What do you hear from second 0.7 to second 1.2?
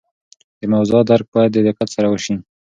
موضوعات